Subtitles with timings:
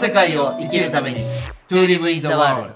[0.00, 1.20] 世界を生きるために
[1.68, 2.72] To live in the world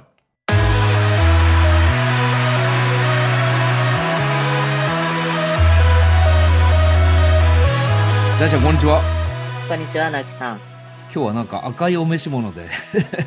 [8.38, 9.00] 大ちゃんこんにちは
[9.66, 10.56] こんにちは、なきさん。
[10.56, 12.68] 今日はなんか赤いお召し物で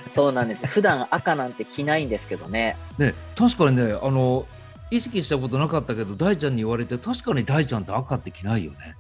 [0.08, 0.68] そうなんです。
[0.68, 2.78] 普段赤なんて着ないんですけどね。
[3.00, 4.46] ね確かにねあの
[4.92, 8.96] 意識したことなかったけど大ちゃんに言われて確かに大ちゃんって赤って着ないよね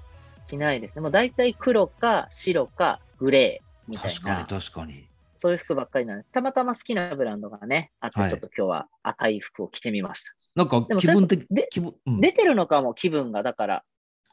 [0.48, 1.03] 着ないですね。
[1.03, 5.07] もう大体黒か白かグレーみたい確かにな、確かに。
[5.33, 8.29] そういう服ばっかりなんで、たまたま好きなブランドがね、あって、はい。
[8.29, 10.33] ちょっと今日は赤い服を着てみました。
[10.55, 13.43] なんか気分的で気分、うん、出てるのかも、気分が。
[13.43, 13.83] だから、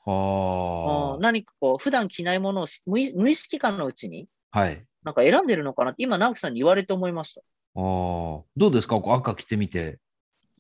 [0.07, 4.85] はうん何かこう、普段着ないものをし無意識化のうちに、あはい。
[5.03, 7.43] なんか選んでるのかなって、今、直樹さんに言われて思いました。
[7.77, 9.01] あーどうですか？
[9.01, 9.99] こう赤着てみて。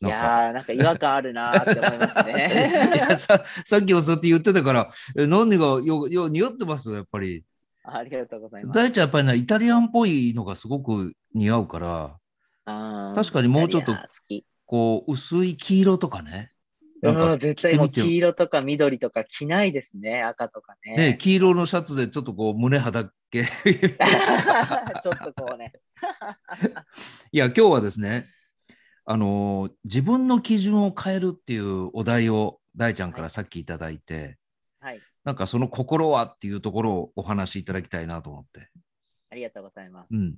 [0.02, 2.92] いやー、なんか違和感あるなーって思いますいね。
[3.08, 6.90] やささっきもそうやって言ってたからえ何がよよ似合ってます？
[6.90, 7.44] よやっぱり
[7.84, 8.76] ありがとうございます。
[8.76, 12.16] 大ちゃんやっぱりねイタリアンっぽいのがすごく似合うから
[12.64, 13.94] あー確かにもうちょっと。
[14.66, 16.54] こう薄い黄色とかね
[17.02, 20.96] なんかうん、絶対黄色とか緑とか着ないですね、赤とかね。
[20.96, 23.44] ね、黄色のシャツでちょっとこう胸肌っけ
[25.02, 25.74] ちょっとこうね。
[27.30, 28.26] いや今日はですね
[29.04, 34.38] あのー自分の基準を変えるっていうお題を大ちゃんからさっきいただいて、
[34.80, 38.70] はい、なんかその心はっていうところをお話しいただきたいなと思って。
[39.30, 40.14] ありがとうございます。
[40.14, 40.36] うん。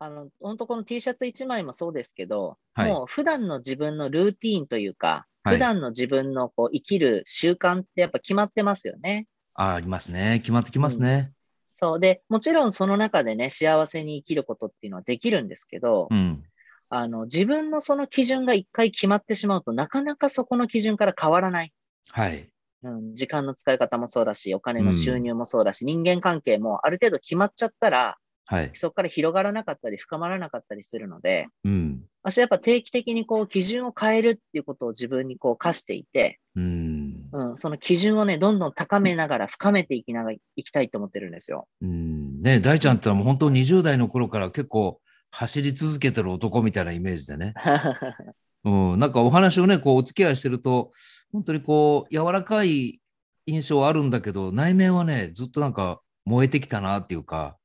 [0.00, 9.26] あの、本当この T シャツ1枚もそうですけど、はいもう普段の自分のルーティーンというか、はい普段の自分のこう生きる習慣ってやっぱ決まってますよね。
[9.54, 10.40] あありますね。
[10.40, 11.32] 決まってきますね。
[11.72, 16.42] そうで、もちろんその中でね、幸せに生きることっていうのはできるんですけど、うん。
[16.90, 21.72] あの、自分のその基準が一回決まってしまうとなかなかそこの基準から変わらない。
[22.12, 22.50] はい。
[22.82, 28.18] うん、時間の使い方もそうだし、お金の収入もそうだし、人間関係もある程度決まっちゃったら、
[28.50, 28.70] はい。
[28.72, 32.02] そこから広がらなかったり深まらなかったりするので、うん。
[32.22, 37.28] 私はやっぱ定期的にこう基準を変えるっていうことを自分にこう課していて、うん。
[37.30, 41.68] うん、その基準をね、どんどん高めながら深めていきながらいきたいと思ってるんですよ。
[41.82, 42.40] うん。
[42.40, 44.98] ね大ちゃんってのはもう本当20代の頃から結構
[45.30, 47.52] 走り続けてる男みたいなイメージでね。
[48.64, 48.98] うん。
[48.98, 50.92] なんかお話をね、こうお付き合いしてると、
[51.32, 53.00] 本当にこう柔らかい
[53.46, 57.56] 印象はあるんだけど、内面はね、ずっとなんか燃えてきたなっていうか、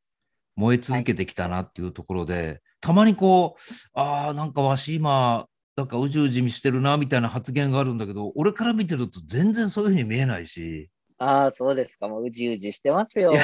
[0.56, 3.62] 燃え続けてきたなっていうところで、たまにこう、
[3.94, 12.08] ああ、なんかわし今、なんかうじうじしてるなみたいな発言があるんだけど、俺から見てると全然そういうふうに見えないし、ああ、そうですか。
[12.08, 13.40] もううじうじしてますよ、本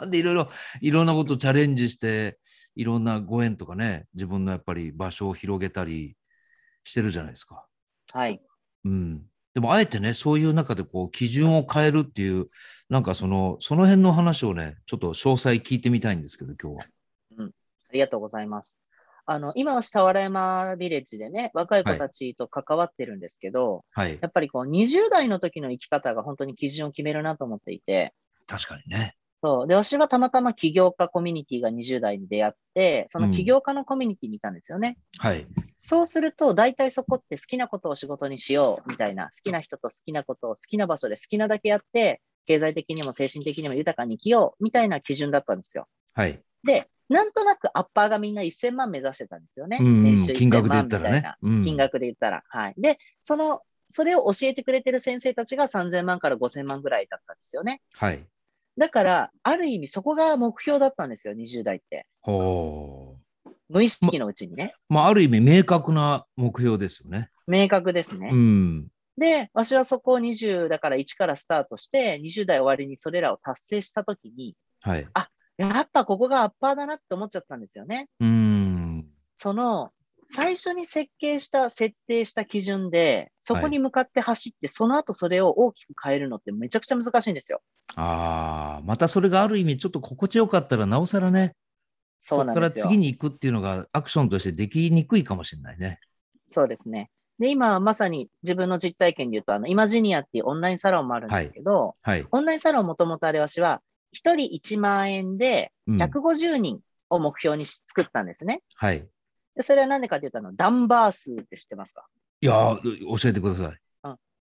[0.00, 0.10] 当に。
[0.10, 2.38] でいろいろ、いろんなことチャレンジして、
[2.74, 6.16] いろんなご縁とかね、自分のやっぱり場所を広げたり
[6.84, 7.66] してるじゃないですか。
[8.12, 8.40] はい。
[8.86, 9.22] うん。
[9.54, 12.48] でも、あえてね、そういう中でこう、基準を変えるっていう、
[12.88, 16.96] なんかその、その辺の話をね、ちょっと詳細聞いてみたいんですけど、今日は。
[17.88, 18.78] ありがとうございます。
[19.24, 24.18] あの、今は下原山ビレッジでね、若い子たちと関わってるんですけど、はい。
[24.20, 28.14] やっぱりこう20代の時の生き方が本当に基準を決めるなと思っていて、
[28.46, 29.15] 確かにね。
[29.42, 29.66] そう。
[29.66, 34.98] で、私はたまたま起業家コミュニティが20代に出会って、その起業家のコミュニティにいたんですよね。
[35.18, 35.46] はい。
[35.76, 45.86] そうすると、大体そこって好きなことを仕事にしようみたいな、好きな人と好きなことを好きな場所で好きなだけやって、経済的にも精神的にも豊かに生きようみたいな基準だったんですよ。
[46.14, 46.40] はい。
[46.64, 49.78] で、なんとなくアッパーがみんな1000万目指してたんですよね。
[49.80, 52.42] うんうん年収金額1000万で言ったらねみたいなうん金額で言ったら。
[52.48, 52.74] はい。
[52.78, 57.82] で、その、それを教えてくれてる先生たちが3000万から5000万ぐらいだったんですよね。
[57.94, 58.24] はい。
[58.78, 62.06] だから、ある意味そこが目標だったんですよ、20代って。
[62.20, 63.50] ほう。
[63.68, 64.74] 無意識のうちにね。
[64.88, 67.30] まあ、ある意味明確な目標ですよね。
[67.46, 68.30] 明確ですね。
[68.32, 68.88] うん。
[69.16, 75.08] で、私はそこを20だから1からスタートして、20代終わりにそれらを達成したときに、はい。
[75.56, 78.08] やっぱここがアッパーだなって思っちゃったんですよね。
[78.20, 79.06] うん。
[79.36, 79.90] その、
[80.26, 87.62] 最初に設計した、設定した基準で、そこに向かって走って、その後それを大きく変えるのってめちゃくちゃ難しいんですよ。
[87.96, 91.54] ああ、またそれがある意味ちょっと心地よかったらなおさらね、
[92.18, 92.84] そうなんですよ。
[92.84, 96.00] こから次に行くっていうのがアクションとしてできにくいかもしれないね。
[96.48, 97.10] そうですね。
[97.38, 102.26] で、今まさに自分の実体験で言うと、あの、イマジニアっていうオンラインサロンもあるんですけど、はい。
[102.30, 103.82] オンラインサロンもともとあれ私は、
[104.12, 106.80] 1人1万円でうん150人
[107.10, 108.62] を目標にし作ったんですね。
[108.76, 109.06] はい。
[109.56, 112.06] でそれは何でかというと、あの、ダンバー数って知ってますか？
[112.40, 113.80] いやー、教えてください。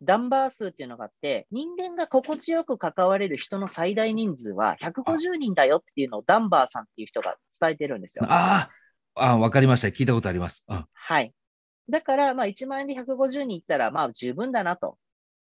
[0.03, 8.27] ダンバー数っていうのがあって、人間が心地よく関われる人の最大人数は150人だよっていうのをダンバーさんっていう人が伝えてるんですよ。
[8.29, 9.89] あーあー、わかりました。
[9.89, 10.65] 聞いたことあります。
[10.67, 11.33] あはい。
[11.89, 14.99] だから、まあ、1万円で150人いったら、まあ、十分だなと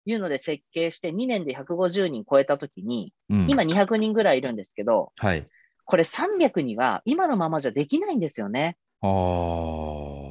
[0.06, 5.46] いうので設計して、2年で150人超えたときに、うん、今200人ぐらいいるんですけど、はい。
[5.84, 8.76] これ300には今のままじゃできないんですよね。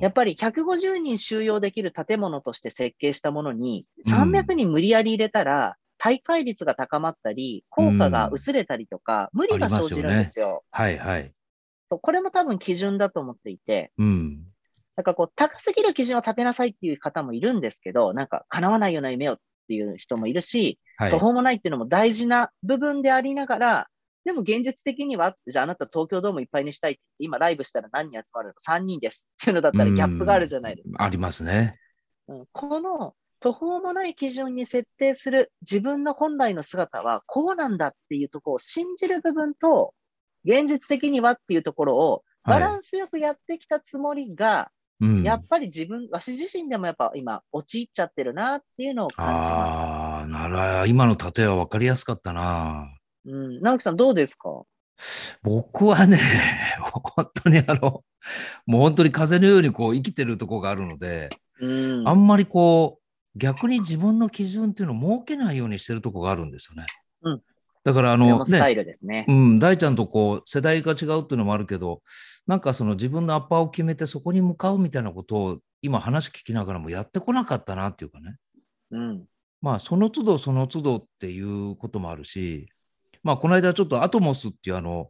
[0.01, 10.63] やっぱり150人収容できる建物として設計したものに、うん300人無理やり入れたら、大会率が高まったり、効果が薄れたりとか、無理が生じるんですよ。
[10.71, 11.33] はいはい。
[11.89, 14.43] そうこれも多分基準だと思っていて、うん。
[14.95, 19.37] なんかこう、高すぎる基準を立てなさいっていう方もいるんですけど、なんか叶わないような夢をっ
[19.67, 21.19] ていう人もいるし、はい途。
[21.19, 23.87] 方もないっていうのも大事な部分でありながら、
[24.27, 31.01] でも現実的には、じゃああなた東京ドームいっぱいにしたいって、今ライブしたら何人集まるの ?3 人ですっていうのだったらギャップがあるじゃないですか。
[31.01, 31.79] ありますね。
[32.27, 39.93] うんこの途方もない基準に設定する自分の本来の姿はこうなんだっていうところを信じる部分と、
[40.43, 45.23] 現実的にはっていうところをバランスよくやってきたつもりが、うん。
[45.23, 49.81] やっぱり自分、わし自身でもやっぱ今陥っちゃってるなっていうのを感じます。
[49.81, 52.96] ああ、なら、今の例えは分かりやすかったな。
[53.27, 54.63] うん、直樹さんどうですか？
[55.43, 56.17] 僕はね、
[56.81, 58.03] 本当にあの、
[58.65, 61.29] もう本当に風のようにこう生きてるとこがあるので、
[61.59, 62.07] うん。
[62.07, 66.85] あんまりこう、逆に自分の基準っていうのを設けないようにしてるとこがあるんですよね。
[67.21, 67.41] うん
[67.83, 69.23] だからあのね、イルですね。
[69.29, 72.01] うん、大ちゃんとこう世代が違うっていうのもあるけど、
[72.45, 78.35] なんかその自分のアッパーを決めてそこに向かうみたいなことを今話聞きながらもやってこなかったなっていうかね。
[78.91, 79.25] うん。
[79.61, 82.67] まあその都度その都度っていうこともあるし、
[83.27, 85.09] まあこの間ちょっとアトモスっていうあの、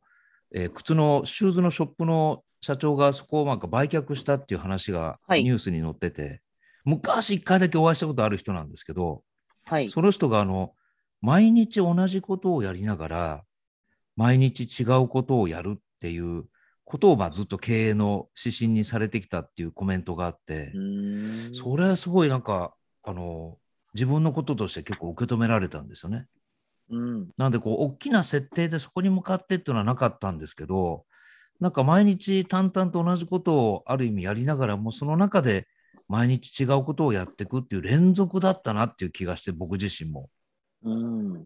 [0.52, 6.42] えー靴のシューズのショップの社長がそこをなんか売却したっていう話がはいニュースに載ってて、
[6.84, 9.22] 昔一回だけお会いしたことある人なんですけど、
[9.66, 9.88] はい。
[9.88, 10.74] その人があの
[11.22, 13.44] 毎日同じことをやりながら
[14.16, 16.46] 毎日違うことをやるっていう
[16.86, 20.72] ことをまあずっと経営の指針にされてきたっていうコメントがあって、
[21.54, 22.74] それはすごいなんか
[23.04, 23.58] あの
[23.94, 26.25] 自分のこととして結構受け止められたんですよね。
[26.89, 27.30] うん。
[27.38, 31.06] なんでこう大きな設定でそこに向かってっていうのはなかったんですけど
[31.60, 35.68] なんか毎日淡々と同じことをある意味やりながらもその中で
[36.07, 40.30] 毎日違うことをやっていくっていう連続だったなっていう気がして僕自身も。
[40.84, 41.45] うん。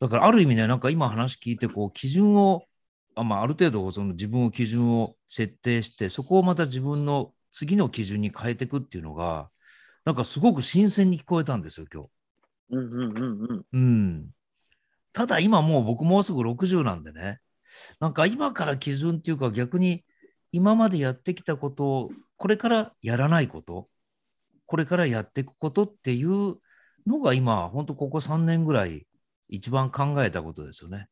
[0.00, 2.64] だからある意味ねなんか今話聞いてこう基準を
[3.14, 9.48] あ,、まあ、ある程度その自分を基準を設定してそこをまた自分の次の基準に変えていくっていうのが
[10.04, 12.08] なんかすごく新鮮に聞こえたんですよ今日。
[12.70, 13.64] うんうんうんうん。
[13.72, 14.30] うん。
[15.16, 17.40] ただ今もう僕もうすぐ60なんでね、
[18.00, 20.04] なんか今から基準っていうか逆に
[20.52, 23.88] 今までやってきたことをこれからやらないこと、
[24.66, 26.56] これからやっていくことっていう
[27.06, 29.06] のが今、本当ここ3年ぐらい
[29.48, 31.08] 一番考えたことですよね。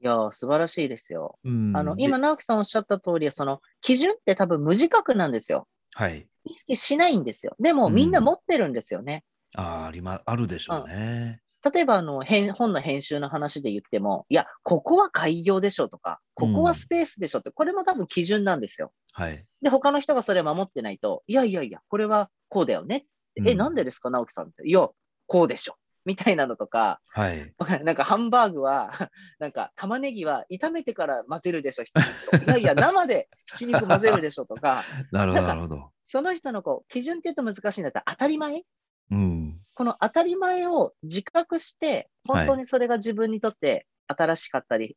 [0.00, 1.36] いやー、素晴らしいですよ。
[1.42, 5.66] うん、あの、で今、直樹さんおっしゃった通り、その、基準って多分無自覚なんですよ。
[5.94, 6.28] はい。
[6.44, 7.56] 意識しないんですよ。
[7.58, 9.24] でも、うんみんな持ってるんですよね。
[9.56, 11.40] あーありま、あるでしょうね。
[11.62, 18.92] 例えば、あの、編本の編集の話で言っても、いや、ここは開業でしょとか、ここはスペースでしょって、これも多分基準なんですよ。
[19.12, 19.44] はい。
[19.60, 24.66] で、他の人がそれを守ってないと、いやいやいや、これはこうだよねうんなんでですか、直樹さんって。
[24.68, 24.88] いや、
[25.26, 25.76] こうでしょ。
[26.04, 27.54] みたいなのとか、はい。
[27.84, 28.90] なんかハンバーグは、
[29.38, 35.92] なんか玉ねぎは炒めてから混ぜるでしょ、ひき肉といやいや、生でひき肉混ぜるでしょとか、 なるほど、なるほど。
[36.04, 38.64] その人のこう基準って言うと難しいんだったら当たり前
[39.10, 39.49] うん。
[39.74, 44.96] この当たり前を自覚して、本当にそれが自分にとって新しかったり、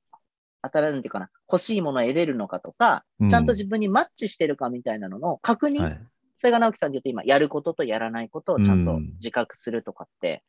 [0.62, 6.00] 新しいっていうかな、欲しいものを得れるのかとか、うんちゃんと自分にマッチしてるかみたいなのの確認、はい。
[6.36, 10.44] それが直樹さんで言うと今、やることとやらないことをちゃんとうん自覚するとかって、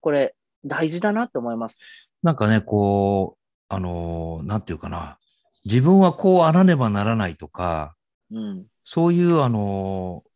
[0.00, 2.12] これ大事だなって思います。
[2.22, 5.18] なんかね、こう、あのーなんていうかな、
[5.64, 7.94] 自分はこうあらねばならないとか、
[8.30, 8.66] うん。
[8.82, 10.31] そういう、あのー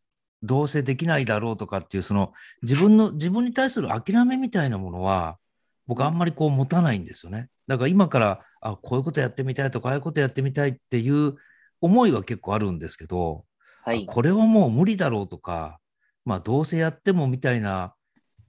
[0.47, 5.37] どうせできないだろうとかっていう、その自分の、自分に対する諦めみたいなものは、
[5.85, 7.49] 僕あんまりこう持たないんですよね。
[7.67, 11.35] だから今から、あ、こういうことやってみたいとか、ああいうことやってみたいっていう
[11.81, 13.45] 思いは結構あるんですけど、
[13.83, 14.05] はい。
[14.05, 15.79] これはもう無理だろうとか、
[16.25, 17.93] まあどうせやってもみたいな、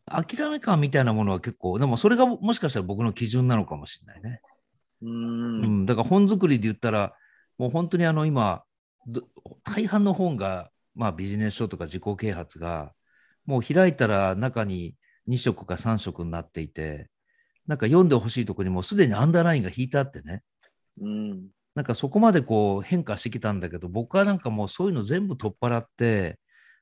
[0.06, 4.40] 諦め感みたいなものは結構、でもそれがもしかしたら僕の基準なのかもしれないね。
[5.02, 5.08] うー。
[5.08, 7.14] うんん、だから本作りで言ったら、
[7.58, 8.62] もう本当にあの今、
[9.06, 9.22] ど
[9.64, 12.92] 大半の本が、まあ、ビジネス書とか自己啓発が、
[13.46, 14.96] もう開いたら中に
[15.28, 17.08] 2色か3色になっていて、
[17.68, 20.42] なんか読んでほしいところにもうすでにアンダーラインが引いてあってね、
[21.00, 21.48] うん。
[21.76, 26.40] なんかそこまでこう変化してきたんだけど、僕はなんかもうそういうの全部取っ払って、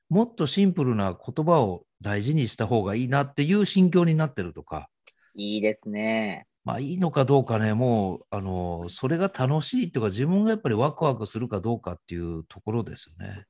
[0.09, 4.89] もっとシンプルな言葉を大事にした方がいいなっていう心境になってるとか、
[5.35, 6.47] いいですね。
[6.63, 13.45] まあいいのかどうかね、もう、あの、それが楽しいっていうか、自分がやっぱりワクワクするかどうかっていうところですよね。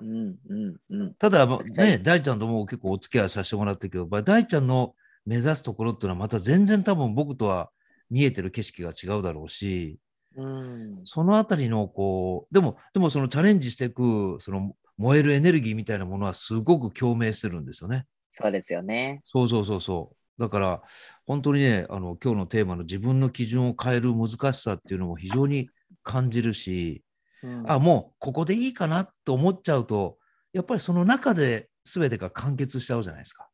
[0.00, 1.14] うん、うん、うん。
[1.14, 7.70] ただ、ね、大ちゃんとも結構お付き合いさせてもらってるけど、大ちゃんの目指すところっていうのはまた全然多分僕とは
[8.10, 9.98] 見えてる景色が違うだろうし、
[10.36, 11.00] うん。
[11.04, 18.06] そのあたりのこう、でも、でもそのチャレンジしていく、その燃えるエネルギーみたいなものはすごく共鳴してるんですよね。
[18.32, 19.20] そうですよね。
[19.24, 20.42] そうそうそうそう。
[20.42, 20.82] だから、
[21.26, 25.70] 本当にね、あの、今日のテーマの自分の基準を変える難しさっていうのも非常に
[26.02, 27.02] 感じるし、
[27.44, 30.18] うんあ、もうここでいいかなと思っちゃうと、
[30.52, 33.48] やっぱりその中で全てが完結しちゃうじゃないですか。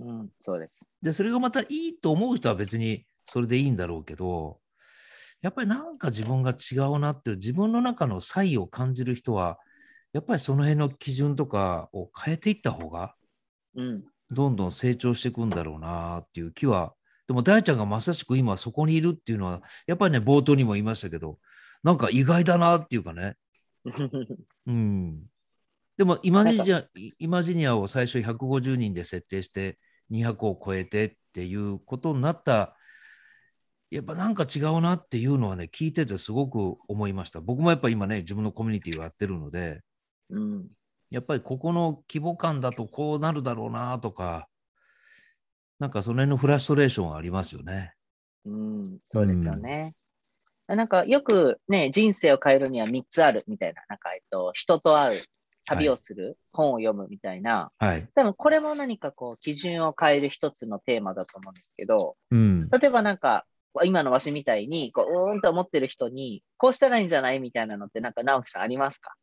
[0.00, 0.86] うん、そうです。
[1.02, 4.58] で、それがまたいいと思う人は別にそれでいいんだろうけど、
[5.40, 9.58] やっぱりなんか自分が違うなっていう、自分の中の差異を感じる人は、
[10.12, 13.14] やっぱりその辺の基準とかを変えていった方が、
[13.76, 14.04] うん。
[14.30, 16.92] どんどん成長していくんだろうなっていう気は、
[17.28, 21.38] でも大ちゃんがまさしく今そこにいるっていうのは、やっぱりね、冒頭にも言いましたけど、
[21.82, 23.36] なんか意外だなっていうかね、
[24.66, 25.24] うん。
[25.96, 26.84] でもイマジニア、
[27.18, 29.78] イマジニアを最初150人で設定して
[30.10, 32.76] 200を超えてっていうことになった、
[33.90, 37.40] やっぱなんか違うなっていうのはね、聞いててすごく思いました。
[37.40, 39.80] 僕もやっぱ今ね、自分のコミュニティをやってるので、
[40.30, 40.68] うん。
[41.10, 44.46] やっぱりここの規模感だとこうなるだろうなとか、
[45.78, 47.94] なんかその辺のフラストレーションはありますよね。
[48.44, 49.94] うん、そうですよね。
[50.68, 55.22] なんかよくね、人生を変えるには3つあるみたいな、なんか、えっと、人と会う、
[55.64, 58.08] 旅をする、本を読むみたいな、はい。
[58.14, 62.70] 多分これも何かこう、基準を変える一つのテーマだと思うんですけど、うん。
[62.70, 63.44] 例えばなんか、
[63.84, 69.14] 今のわしみたいに、こう、うーんと思ってる人に、こうしたらいいんじゃないみたいなのって、なんか直樹さんありますか？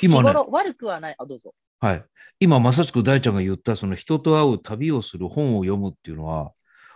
[0.00, 1.14] 今ね、頃悪くはない。
[1.18, 1.52] あ、どうぞ。
[1.80, 2.04] はい。
[2.38, 6.52] 今まさしく大ちゃんが言った、その人と会う旅をする本を読むっていうのは、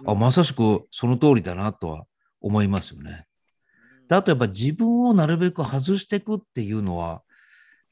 [0.07, 2.05] あ、まさしくその通りだなとは
[2.40, 3.26] 思いますよね。
[4.09, 7.23] であとやっぱ自分をなるべく外していくっていうのは、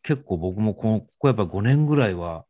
[0.02, 2.44] 結構僕もこのここやっぱ5年ぐらいは、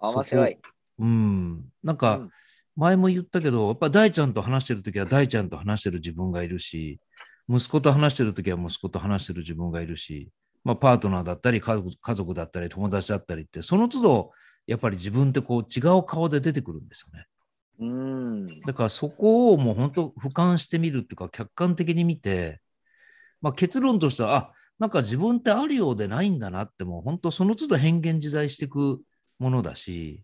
[0.00, 0.58] あ面白い。
[0.98, 2.30] うん、なんかうん
[2.76, 7.00] 前も言ったけど、やっぱ大ちゃんと話してるときは大ちゃんと話してる自分がいるし、
[7.48, 10.30] 息子と話してるときは息子と話してる自分がいるし、
[10.62, 14.30] まあ、パートナーだったり家族、家族だったり、友達だったりって、その都度、
[14.66, 17.26] やっぱり自分ってこう違う顔で出てくるんですよね。
[17.78, 18.60] うん。
[18.60, 22.60] だからそこをもう本当俯瞰してみるっていうか、客観的に見て、
[23.40, 29.00] まあ、結論としては、あ、なんか自分ってあるようでないんだなって、もう本当その都度変幻自在していく
[29.38, 30.22] ものだし、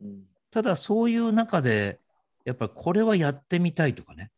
[0.00, 1.98] うんただそういう中で、
[2.44, 4.30] やっぱりこれはやってみたいとかね、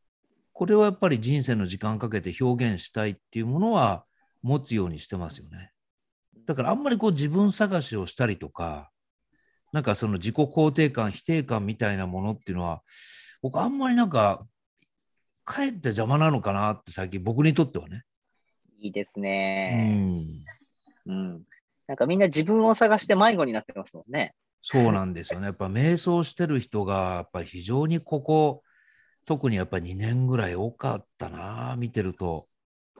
[0.55, 4.07] これはやっぱり人生の時間かけて表現したいっていうものは
[4.41, 5.73] 持つようにしてますよね。
[6.47, 8.91] だからあんまりこう自分探しをしたりとか、
[9.75, 12.81] なんかその自己肯定感、否定感みたいなものっていうのは、
[13.43, 14.47] 僕あんまりなんか、
[15.45, 18.05] かえって邪魔なのかなって最近僕にとってはね。
[18.79, 20.45] いいですうね。
[21.07, 21.13] ん。
[21.13, 21.43] うん。
[21.87, 24.35] なんかみんな自分を探して迷子になってますもんね。
[24.61, 25.47] そうなんですよね。
[25.47, 28.63] やっぱ瞑想してる人が、やっぱり非常にここ、
[29.25, 32.49] 特にやっぱり2年ぐらい多かったな、見てると。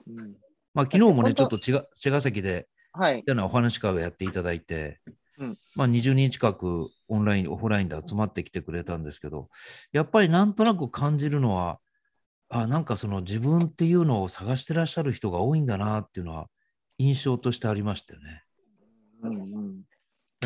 [0.07, 0.35] うん。
[0.73, 3.23] まあ昨日もね、ちょっと茅ヶ茅ヶ崎で、はい。
[3.27, 4.99] お話会をやっていただいて、
[5.37, 9.49] うんまあ20人近くオンライン、オフラインで集まってきてくれたんですけど、
[9.91, 11.79] やっぱりなんとなく感じるのは、
[12.49, 16.47] あなんかその自分っていうのを探してらっしゃる人が多いんだなっていうのは
[16.97, 18.43] 印象としてありましたよね。
[19.23, 19.81] うんうん、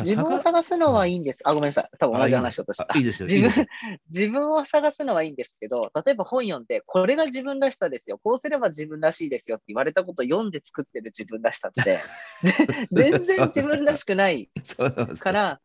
[0.00, 1.42] 自分を探探すのはいいんです。
[1.44, 1.90] あ、ごめんなさい。
[1.98, 2.98] 多分同じ話をとしたあ。
[2.98, 3.28] いいですよ。
[3.28, 3.66] 自分、
[4.08, 8.18] 自分を探すのはいいんですけど、例えば本読んで、これが自分らしさですよ。
[8.22, 11.98] こうすれば自分らしいですよって言われたことを読んで作ってる自分らしさって、
[12.90, 14.50] 全然自分らしくない
[15.20, 15.60] から、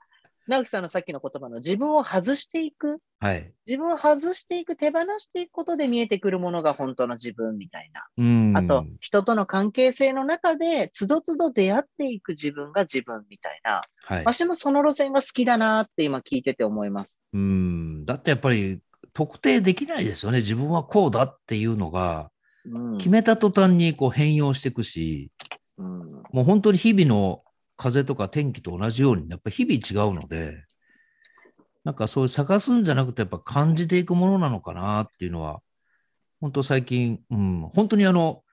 [0.47, 3.51] 直樹さんのさっきの言葉の自分を外していく、はい。
[3.65, 8.05] 自分を外していく、手放していくことで見えてくるものが本当の自分みたいな。
[8.17, 8.57] うん。
[8.57, 13.81] あと、人との関係性の中で、つどつど出会っていく自分が自分みたいな。
[14.05, 14.25] はい。
[14.25, 17.25] 私もその路線が好きだなって今聞いてて思います。
[17.33, 18.05] うん。
[18.05, 18.79] だってやっぱり
[19.13, 20.39] 特定できないですよね。
[20.39, 22.31] 自分はこうだっていうのが、
[22.65, 22.97] うん。
[22.97, 25.31] 決めた途端にこう変容していくし、
[25.77, 27.41] うんもう本当に日々の
[27.77, 30.65] 風とか天気と同じように、やっぱ日々違うので、
[31.83, 35.61] なんかそういう探すんじゃなくて、やっぱ感じていくものなのかなっていうのは、
[36.41, 38.43] 本当最近、うん、本当にあの、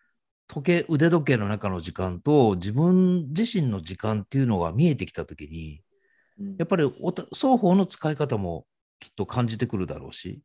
[0.47, 5.81] 時計、腕時計の中の時間と自分自身の時間っていうのが見えてきたときに、
[6.39, 8.67] うんやっぱりおた双方の使い方も
[8.99, 10.43] きっと感じてくるだろうし、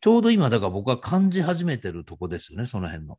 [0.00, 3.18] ちょうど今、だから僕は感じ始めてるとこですよね、その辺の。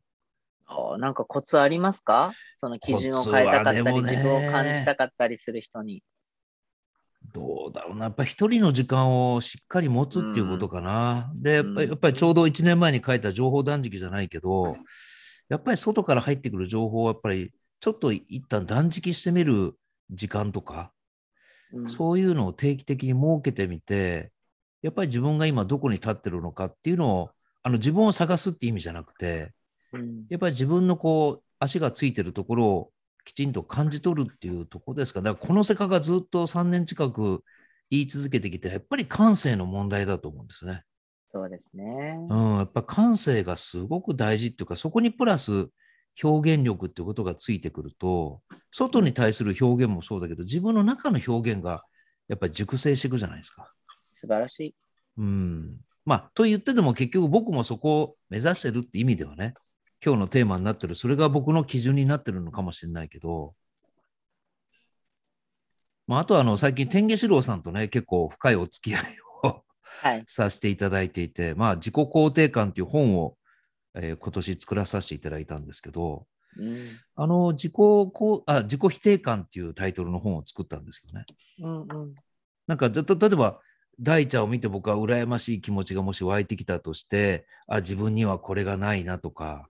[0.98, 2.32] なんかコツありますか？
[2.54, 3.92] その基準を変えたかったり、ね。
[4.02, 6.02] 自分を感じたかったりする人に。
[7.32, 11.30] どうだろうな、やっぱり一人の時間をしっかり持つっていうことかな。
[11.34, 11.76] で、やっぱうん。
[11.76, 14.76] りやっぱりちょうど1年前に書いた情報断食じゃないけど、
[15.48, 19.74] やっぱり外から入ってくる情報をやっぱりちょっと一旦断食してみる
[20.10, 20.92] 時間とか、
[21.72, 21.88] うん。
[21.88, 24.32] そういうのを定期的に設けてみて、
[24.82, 27.30] やっぱり自分が今どこに立ってるのかっていうのを、
[27.62, 29.50] あの自分を探すって意味じゃなくて、うん
[30.28, 32.90] やっぱり自分のこう足がついてるところを
[33.24, 35.22] きちんと感じ取るっていうところですか。
[35.22, 37.44] だからこの世界がずっと3年近く
[37.90, 40.82] 言い続けてきて、やっぱり感性の問題だと思うんですね。
[41.28, 42.18] そうですね。
[42.28, 45.68] うん、やっぱ感性がすごく大事っていうか、そこにプラス
[46.22, 51.84] 表現力っていうことがついてくると、外に対する表現もそうだけど、自分の中の表現が
[52.28, 53.72] やっぱり熟成していくじゃないですか。
[54.14, 54.74] 素晴らしい。
[55.18, 55.76] うん。
[56.04, 59.54] まあ、と言ってでも結局僕もそこを目指してるって意味ではね、
[60.04, 63.54] 今日のテーマになってる、それが僕の基準になってるのかもしれないけど、
[66.08, 69.02] まあ、あとはあの最近、天下四郎さんとね、結構深いお付き合い
[69.44, 69.64] を
[70.00, 70.24] はい。
[70.26, 73.36] させていただいていて、まあ、自己肯定感っていう本を、
[73.94, 76.76] えー今年作らさせていただいたんですけど、うん。
[77.14, 81.26] あの自己こうあ自己否定感っていうタイトルの本を作ったんですよね。
[81.60, 82.14] うんうん。
[82.66, 83.60] なんかずっと例えば
[84.00, 89.68] 大ちゃんを見て僕は羨ましい気持ちがもし湧いてきたとしてあ自分にはこれがないなとか、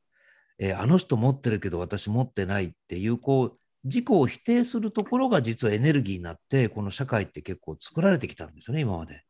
[0.58, 9.22] えーあの人持ってるけど私持ってないっていうこう自己を否定するところが実はエネルギーになってこの社会って結構作られてきたんですよね今まで。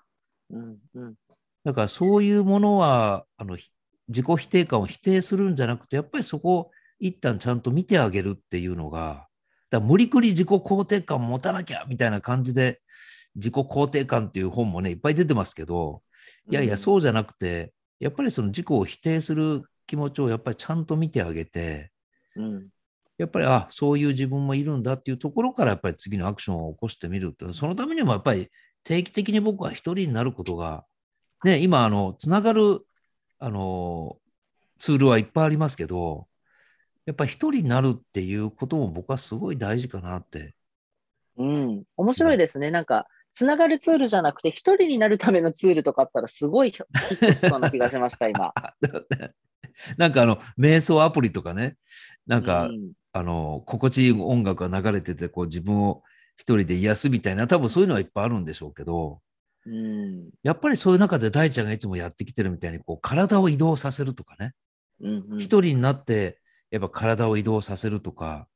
[0.51, 1.15] うんうん。
[1.65, 3.71] だからそういうものはあのひ
[4.09, 9.27] 自己否定感を否定するんじゃなくてやっぱりそこを一旦ちゃんと見てあげるっていうのが
[9.71, 12.81] だ無理くり自己肯定感を持たなきゃみたいな感じで
[13.35, 16.03] 自己肯定感っていう本もねいっぱい出てますけど
[16.51, 19.63] いやいやそうじゃなくてやっぱりその自己を否定する
[19.93, 21.91] 気持ちをやっぱりちゃんと見てあげて
[22.35, 22.69] うん。
[23.19, 28.49] やっぱりあそういう自分もいるんだっていうところからやっぱり次のアクションを起こしてみるってそのためにもやっぱり
[28.85, 30.85] 定期的に僕は一人になることが
[31.45, 32.81] ね今あのつながる
[33.39, 34.17] あの
[34.79, 36.27] ツールはいっぱいありますけど
[37.05, 40.55] やっぱり一人になるっていうことも僕はすごい大事かなって。
[41.37, 41.85] うん。
[41.97, 42.71] 面白いですね。
[42.71, 48.53] なんか、つながるツールじゃなくて、一人になるためのツールとかあったら、すごいヒットしそうな気がしました、今。
[49.97, 51.77] なんかあの瞑想アプリとかね
[52.27, 56.03] なんか、うんあの心地いい音楽が流れててこう自分を
[56.37, 59.21] 一人で癒すみたいな多分そういうのはいっぱいあるんでしょうけど
[59.67, 60.31] うん。
[60.43, 64.53] やっぱりそういう中で大ちゃんがいつもやってきてるみたいにこう体を移動させるとかね
[65.01, 65.39] うんうん。
[65.39, 66.39] 一人になって
[66.71, 68.49] やっぱ体を移動させるとか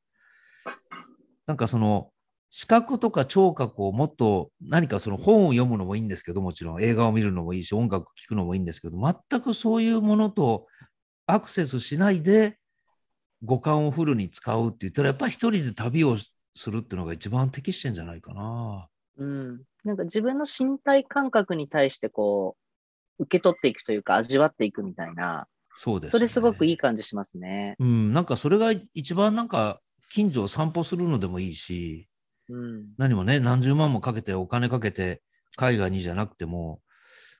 [1.45, 2.09] なんかその
[2.49, 8.97] 視覚とか聴覚をもっと何かその本を読むのもいいんですけどもちろん映画を見るのもいいし音楽聴くのもいいんですけど
[9.29, 10.65] 全くそういうものと
[11.27, 12.57] アクセスしないで
[13.43, 16.17] 五感をフルに使うって言ったらやっぱり一人で旅を
[16.55, 18.87] するっていうのが一番適してんじゃないかな。
[19.17, 19.61] うん。
[19.83, 22.55] なんか自分の身体感覚に対して、こ
[23.19, 26.73] う、受け取っていくというか、味わっていくみたいな、そうです、それすごくいい。
[26.73, 27.75] い感じしますね。
[27.79, 29.79] うん、なんかそれが一番なんか
[30.11, 32.07] 近所を散歩するのでもいいし、
[32.49, 32.85] うん。
[32.97, 35.21] 何もね、何十万もかけて、お金かけて、
[35.55, 36.81] 海外にじゃなくても、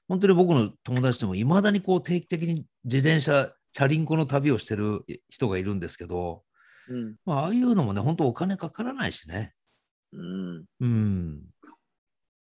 [0.08, 6.44] 本当に僕の友達でも、いまだにこう定期的に自転車、チャリンコの旅をしてる人がいるんですけど、
[6.90, 7.16] うん。
[7.26, 9.54] まあ、ああいうのもね、本当お金かからないしね。
[10.14, 10.66] うん。
[10.80, 11.42] うん。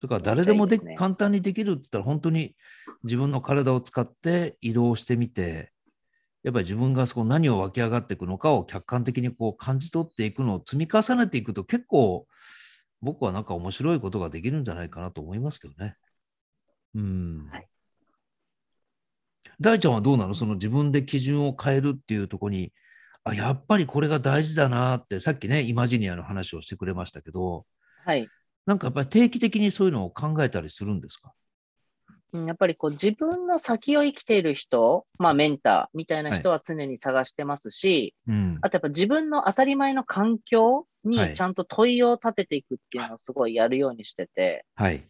[0.02, 2.56] だから誰でもでね簡単にできるって言ったら、本当に
[3.04, 5.74] 自分の体を使って移動してみて、
[6.44, 12.28] やっぱり自分がそこ何を湧き上がっていくのかを客観的にこう感じ取っていくのを積み重ねていくと結構
[13.02, 15.98] 僕はなんか面白いことができるんじゃないかなと思いますけどね。
[16.96, 17.50] うん。
[17.52, 17.68] はい
[19.62, 20.34] 大ちゃんはどうなの？
[20.34, 22.72] その自分で基準を変えるっていうところに、
[23.24, 27.66] あ、やっぱりこれが大事だなって、さっきね、イマジニアの話をしてくれましたけど、
[28.06, 28.28] はい。
[28.66, 31.34] なんかやっぱり定期的にそういうのを考えたりするんですか？
[32.32, 38.60] うんやっぱりこう自分の先を生きている人、まあメンターみたいな人は常に探してますし、うん。
[38.62, 45.02] あとやっぱ自分の当たり前の環境はいにちゃんと問いを立てていくっていうのをすごいやるようにしてて、はい。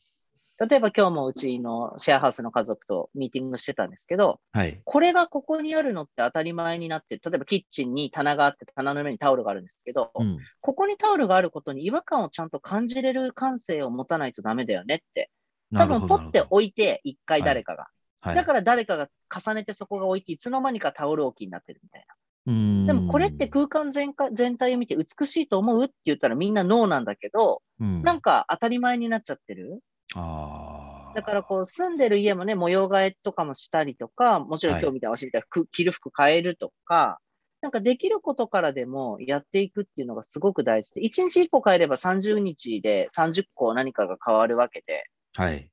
[0.59, 4.81] 例えば今日もうちのシェアハウスの家族とミーティングしてたんですけど、はい。
[4.83, 7.21] これがここにあるのって当たり前になってる。
[7.23, 10.37] 例えばキッチンに棚があって棚の上にタオルがあるんですけど、うん。
[10.59, 15.29] ここにタオルがあることに違和感をちゃんと感じれる感性を持たないとダメだよねって。
[15.73, 17.87] 多分ポッて置いて、一回誰かが。
[18.21, 22.15] はい、だから誰かが重ねてそこが置いて、いつの間にかタオル置きになってるみたいな。
[22.47, 29.81] うんでもこれって空間全か全体を見て美しいと思うって言ったらみんなノーなんだけど、うん、なんか当たり前になっちゃってる。
[30.15, 37.19] あーだからこう住んでる家もね、模様替えとかもしたりとか、もちろんはい今日みたいな、わしみたいな服、着る服変えるとか、
[37.61, 45.69] なんかできることからでもやっていくっていうのがすごく大事で、1日1個変えれば30日で30個何かが変わるわけで、はい。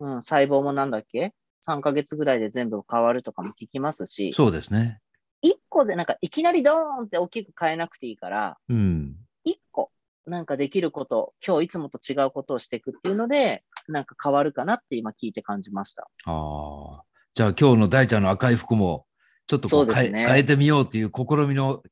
[0.00, 1.34] うん、細胞もなんだっけ
[1.66, 5.00] ?3 ヶ月ぐらいで全部変わるとかも聞きますし、そうですね。
[5.42, 9.16] 1個でなんかいきなりドーンって大きく変えなくていいから、うん。
[9.44, 9.90] 1個
[10.26, 16.08] なんかできること、今日いつもと違うことをしていくっていうので、なんか変わるかなって今聞いて感じました。
[16.26, 17.02] ああ。
[17.34, 19.06] じゃあ今日の大ちゃんの赤い服も、
[19.46, 21.82] ちょっとこうね変えてみようっていう試みの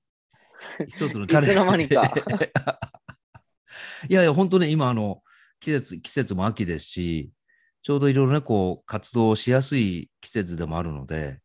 [0.86, 1.52] 一つのチャレンジ。
[1.52, 2.02] いつの間にか
[4.08, 5.22] いやいや、本当ね、今あの、
[5.60, 7.32] 季節、季節も秋ですし、
[7.82, 11.40] ちょうどいろいろね、こう、活動しやすい季節でもあるので、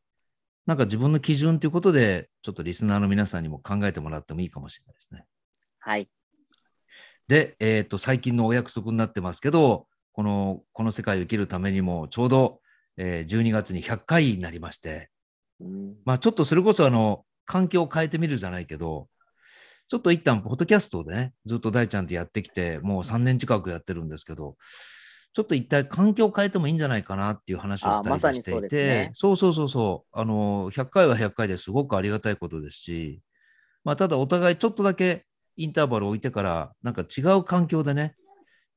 [0.65, 5.25] なんか自分の基準ということで、ちょっとリスナーの皆さんにも考えてもらってもいいかもしれないですね。
[5.79, 6.09] はい。
[7.27, 12.59] で、えっ、と、最近のお約束になってますけど、この、この世界を生きるためにも、ちょうど、
[12.97, 15.09] えー12月に100回になりまして、
[15.59, 15.95] うん。
[16.05, 19.07] まあちょっとそれこそあの、環境を変えてみるじゃないけど、
[19.87, 24.55] ちょっと一旦、ポッドキャストでね、ずっと大ちゃんとやってきて、もう3年近くやってるんですけど、
[25.33, 29.09] ちょっと一体環境を変えてもいいんじゃないかなっていう話をあ2人していて、ですね。
[29.13, 33.21] そうそうそうそう、あの、100回は100回ですごくありがたいことですし、
[33.83, 35.25] まあただお互いちょっとだけ
[35.55, 38.15] インターバルを置いてから、なんか違う環境でね、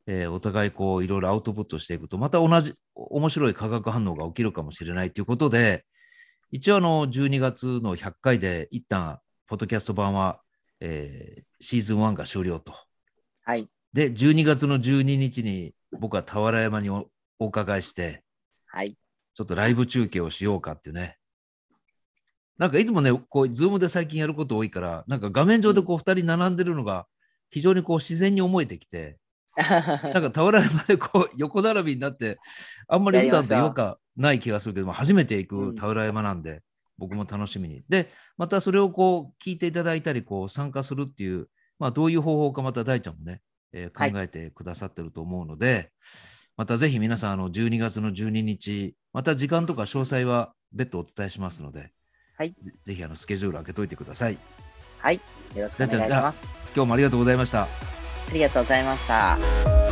[0.06, 5.84] えーお互いこういろいろアウトプットしていくと、また同じ面白い化学反応が起きるかもしれないということで、
[6.52, 10.40] 一応あの12月の100回で一旦、ポッドキャスト版は、
[10.80, 12.74] えーシーズン1が終了と。
[13.42, 13.66] はい。
[13.92, 17.06] で、12月の12日に僕は俵山にお
[17.38, 18.22] お伺いして、
[18.66, 18.96] はい。
[19.34, 21.16] ちょっとライブ中継をしようかっていうね。
[22.58, 27.06] なんかいつもね、こう、ズームで最近やること多いから、なんか画面上でこう2人並んでるのが
[27.50, 29.18] 非常にこう自然に思えてきて、
[29.56, 32.38] なんか俵山でこう横並びになって、
[32.88, 36.62] あんまり普段と違和感ない気がするけども、初めて行く俵山なんで、
[36.98, 37.82] 僕も楽しみに。
[37.88, 43.40] で、またそれをこう聞いていただいたり、こう参加するっていう、まあどういう方法かまた大ちゃんもね、
[43.72, 45.90] え考えてくださってると思うので、
[46.56, 51.92] またぜひ皆さん、あの12月の12日、また時間とか詳細は別途お伝えしますので、
[52.36, 54.38] はいぜぜひあのスケジュール開けといてください。
[54.98, 55.20] はい。
[55.54, 56.42] よろしくお願いします。
[56.74, 57.62] 今日もありがとうございました。
[57.62, 57.68] あ
[58.32, 59.85] りがとうございました。